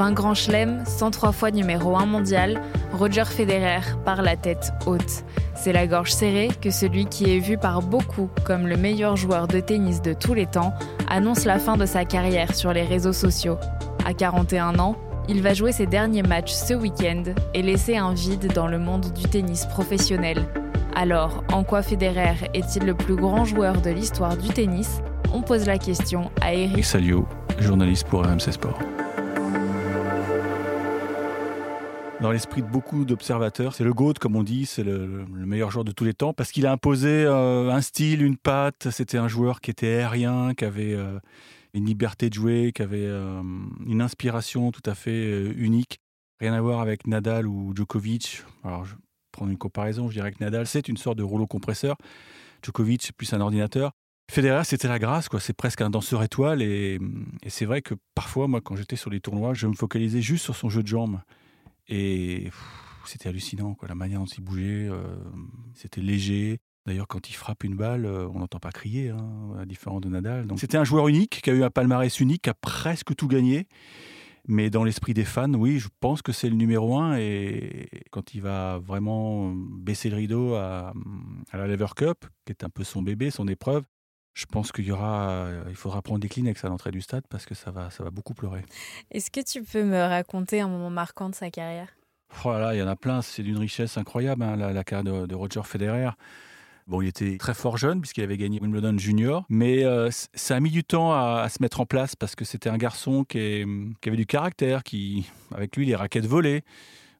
[0.00, 2.62] 20 grands chelems, 103 fois numéro 1 mondial,
[2.94, 5.24] Roger Federer part la tête haute.
[5.54, 9.46] C'est la gorge serrée que celui qui est vu par beaucoup comme le meilleur joueur
[9.46, 10.72] de tennis de tous les temps
[11.10, 13.58] annonce la fin de sa carrière sur les réseaux sociaux.
[14.06, 14.96] À 41 ans,
[15.28, 19.12] il va jouer ses derniers matchs ce week-end et laisser un vide dans le monde
[19.12, 20.46] du tennis professionnel.
[20.96, 25.02] Alors, en quoi Federer est-il le plus grand joueur de l'histoire du tennis?
[25.34, 27.28] On pose la question à Eric Salio,
[27.58, 28.78] journaliste pour RMC Sport.
[32.20, 35.86] Dans l'esprit de beaucoup d'observateurs, c'est le GOAT, comme on dit, c'est le, meilleur joueur
[35.86, 38.90] de tous les temps, parce qu'il a imposé euh, un style, une patte.
[38.90, 41.18] C'était un joueur qui était aérien, qui avait euh,
[41.72, 43.40] une liberté de jouer, qui avait euh,
[43.86, 45.98] une inspiration tout à fait unique.
[46.40, 48.42] Rien à voir avec Nadal ou Djokovic.
[48.64, 48.96] Alors, je
[49.32, 51.96] prends une comparaison, je dirais que Nadal, c'est une sorte de rouleau compresseur.
[52.62, 53.92] Djokovic, c'est plus un ordinateur.
[54.30, 55.40] Federer, c'était la grâce, quoi.
[55.40, 56.60] C'est presque un danseur étoile.
[56.60, 56.98] Et,
[57.42, 60.44] et c'est vrai que parfois, moi, quand j'étais sur les tournois, je me focalisais juste
[60.44, 61.18] sur son jeu de jambes.
[61.90, 62.50] Et
[63.04, 64.88] c'était hallucinant, quoi, la manière dont il bougeait.
[64.88, 65.02] Euh,
[65.74, 66.60] c'était léger.
[66.86, 70.08] D'ailleurs, quand il frappe une balle, euh, on n'entend pas crier, hein, à différent de
[70.08, 70.46] Nadal.
[70.56, 73.66] C'était un joueur unique, qui a eu un palmarès unique, qui a presque tout gagné.
[74.48, 77.18] Mais dans l'esprit des fans, oui, je pense que c'est le numéro un.
[77.18, 80.94] Et quand il va vraiment baisser le rideau à,
[81.50, 83.84] à la Lever Cup, qui est un peu son bébé, son épreuve,
[84.34, 87.46] je pense qu'il y aura, il faudra prendre des Kleenex à l'entrée du stade parce
[87.46, 88.64] que ça va, ça va beaucoup pleurer.
[89.10, 91.88] Est-ce que tu peux me raconter un moment marquant de sa carrière?
[92.44, 93.22] Oh là, il y en a plein.
[93.22, 96.10] C'est d'une richesse incroyable hein, la, carrière de, Roger Federer.
[96.86, 100.60] Bon, il était très fort jeune puisqu'il avait gagné Wimbledon Junior, mais euh, ça a
[100.60, 103.64] mis du temps à, se mettre en place parce que c'était un garçon qui,
[104.00, 106.64] qui, avait du caractère, qui, avec lui, les raquettes volaient.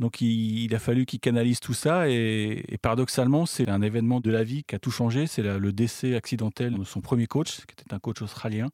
[0.00, 4.42] Donc il, a fallu qu'il canalise tout ça et, paradoxalement, c'est un événement de la
[4.42, 5.26] vie qui a tout changé.
[5.26, 8.70] C'est le décès accidentel de son premier coach, qui était un coach australien.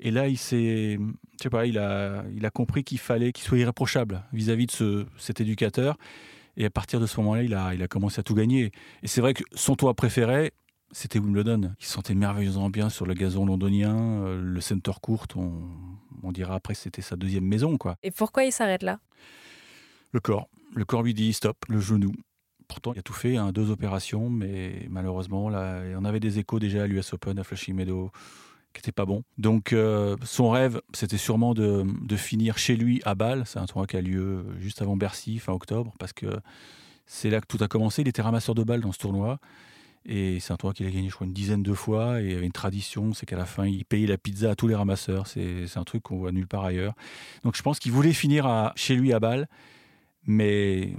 [0.00, 3.44] Et là, il s'est, je sais pas, il a, il a compris qu'il fallait qu'il
[3.44, 5.98] soit irréprochable vis-à-vis de ce, cet éducateur.
[6.56, 8.72] Et à partir de ce moment-là, il a, il a commencé à tout gagner.
[9.02, 10.52] Et c'est vrai que son toit préféré,
[10.92, 11.74] c'était Wimbledon.
[11.80, 15.26] Il se sentait merveilleusement bien sur le gazon londonien, euh, le center court.
[15.36, 15.52] On,
[16.22, 17.96] on dira après c'était sa deuxième maison, quoi.
[18.02, 19.00] Et pourquoi il s'arrête là?
[20.12, 20.48] Le corps.
[20.74, 22.12] Le corps lui dit stop, le genou.
[22.68, 26.58] Pourtant, il a tout fait, hein, deux opérations, mais malheureusement, là, on avait des échos
[26.58, 28.10] déjà à l'US Open, à Flushing Meadow,
[28.74, 29.22] qui n'étaient pas bons.
[29.38, 31.86] Donc, euh, son rêve, c'était sûrement de,
[32.16, 33.44] finir chez lui à Bâle.
[33.46, 36.26] C'est un tournoi qui a lieu juste avant Bercy, fin octobre, parce que
[37.06, 38.02] c'est là que tout a commencé.
[38.02, 39.38] Il était ramasseur de balles dans ce tournoi.
[40.04, 42.20] Et c'est un tournoi qu'il a gagné, je crois, une dizaine de fois.
[42.20, 44.54] Et il y avait une tradition, c'est qu'à la fin, il payait la pizza à
[44.54, 45.26] tous les ramasseurs.
[45.26, 46.94] C'est un truc qu'on voit nulle part ailleurs.
[47.44, 49.48] Donc je pense qu'il voulait finir chez lui à Bâle
[50.24, 50.94] mais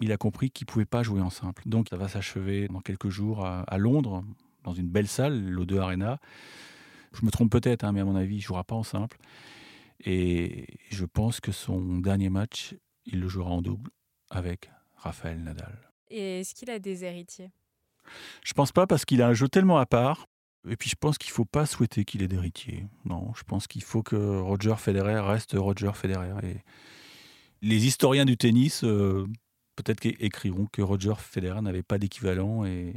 [0.00, 1.62] il a compris qu'il ne pouvait pas jouer en simple.
[1.66, 4.24] Donc ça va s'achever dans quelques jours à, Londres,
[4.64, 6.18] dans une belle salle, l'O2 Arena.
[7.12, 9.18] Je me trompe peut-être, hein, mais à mon avis, il ne jouera pas en simple.
[10.04, 12.74] Et je pense que son dernier match,
[13.06, 13.90] il le jouera en double
[14.28, 15.78] avec Raphaël Nadal.
[16.10, 17.50] Et est-ce qu'il a des héritiers?
[18.44, 20.26] Je pense pas parce qu'il a un jeu tellement à part.
[20.68, 22.86] Et puis je pense qu'il ne faut pas souhaiter qu'il ait d'héritiers.
[23.04, 26.34] Non, je pense qu'il faut que Roger Federer reste Roger Federer.
[26.42, 26.56] Et
[27.62, 29.26] les historiens du tennis, euh,
[29.76, 32.94] peut-être écriront que Roger Federer n'avait pas d'équivalent et,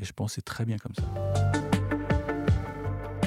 [0.00, 1.02] je pense c'est très bien comme ça.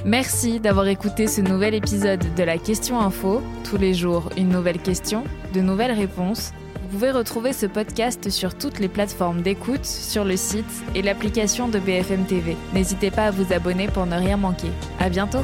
[0.06, 3.42] Merci d'avoir écouté ce nouvel épisode de la Question Info.
[3.70, 6.54] Tous les jours, une nouvelle question, de nouvelles réponses.
[6.82, 10.66] Vous pouvez retrouver ce podcast sur toutes les plateformes d'écoute, sur le site
[10.96, 12.58] et l'application de BFM TV.
[12.74, 14.72] N'hésitez pas à vous abonner pour ne rien manquer.
[15.00, 15.44] À bientôt!